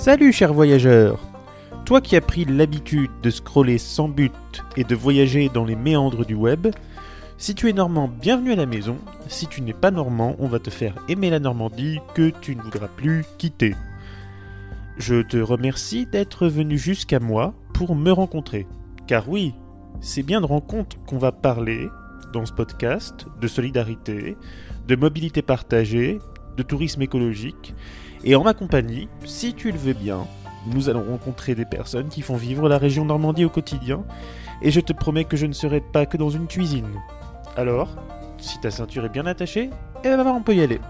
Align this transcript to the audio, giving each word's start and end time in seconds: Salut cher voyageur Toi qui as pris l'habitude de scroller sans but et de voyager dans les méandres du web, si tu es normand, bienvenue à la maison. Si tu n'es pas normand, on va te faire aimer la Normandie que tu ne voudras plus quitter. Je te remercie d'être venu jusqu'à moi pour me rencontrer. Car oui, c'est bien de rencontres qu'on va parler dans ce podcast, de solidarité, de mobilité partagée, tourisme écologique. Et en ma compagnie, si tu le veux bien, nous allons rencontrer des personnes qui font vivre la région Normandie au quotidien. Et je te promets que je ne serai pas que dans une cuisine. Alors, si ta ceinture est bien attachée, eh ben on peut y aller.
Salut 0.00 0.32
cher 0.32 0.54
voyageur 0.54 1.20
Toi 1.84 2.00
qui 2.00 2.16
as 2.16 2.22
pris 2.22 2.46
l'habitude 2.46 3.10
de 3.22 3.28
scroller 3.28 3.76
sans 3.76 4.08
but 4.08 4.32
et 4.74 4.82
de 4.82 4.94
voyager 4.94 5.50
dans 5.50 5.66
les 5.66 5.76
méandres 5.76 6.24
du 6.24 6.32
web, 6.32 6.68
si 7.36 7.54
tu 7.54 7.68
es 7.68 7.74
normand, 7.74 8.08
bienvenue 8.08 8.52
à 8.52 8.56
la 8.56 8.64
maison. 8.64 8.96
Si 9.28 9.46
tu 9.46 9.60
n'es 9.60 9.74
pas 9.74 9.90
normand, 9.90 10.36
on 10.38 10.48
va 10.48 10.58
te 10.58 10.70
faire 10.70 10.94
aimer 11.10 11.28
la 11.28 11.38
Normandie 11.38 11.98
que 12.14 12.30
tu 12.30 12.56
ne 12.56 12.62
voudras 12.62 12.88
plus 12.88 13.26
quitter. 13.36 13.74
Je 14.96 15.20
te 15.20 15.36
remercie 15.36 16.06
d'être 16.06 16.46
venu 16.48 16.78
jusqu'à 16.78 17.20
moi 17.20 17.52
pour 17.74 17.94
me 17.94 18.10
rencontrer. 18.10 18.66
Car 19.06 19.28
oui, 19.28 19.52
c'est 20.00 20.22
bien 20.22 20.40
de 20.40 20.46
rencontres 20.46 20.96
qu'on 21.04 21.18
va 21.18 21.30
parler 21.30 21.90
dans 22.32 22.46
ce 22.46 22.54
podcast, 22.54 23.26
de 23.38 23.48
solidarité, 23.48 24.38
de 24.88 24.96
mobilité 24.96 25.42
partagée, 25.42 26.20
tourisme 26.64 27.02
écologique. 27.02 27.74
Et 28.24 28.34
en 28.34 28.44
ma 28.44 28.54
compagnie, 28.54 29.08
si 29.24 29.54
tu 29.54 29.72
le 29.72 29.78
veux 29.78 29.94
bien, 29.94 30.26
nous 30.66 30.88
allons 30.88 31.04
rencontrer 31.04 31.54
des 31.54 31.64
personnes 31.64 32.08
qui 32.08 32.22
font 32.22 32.36
vivre 32.36 32.68
la 32.68 32.78
région 32.78 33.04
Normandie 33.04 33.44
au 33.44 33.50
quotidien. 33.50 34.04
Et 34.62 34.70
je 34.70 34.80
te 34.80 34.92
promets 34.92 35.24
que 35.24 35.36
je 35.36 35.46
ne 35.46 35.52
serai 35.52 35.80
pas 35.80 36.06
que 36.06 36.16
dans 36.16 36.30
une 36.30 36.46
cuisine. 36.46 37.00
Alors, 37.56 37.96
si 38.38 38.60
ta 38.60 38.70
ceinture 38.70 39.06
est 39.06 39.10
bien 39.10 39.26
attachée, 39.26 39.70
eh 40.04 40.08
ben 40.08 40.26
on 40.26 40.42
peut 40.42 40.54
y 40.54 40.62
aller. 40.62 40.80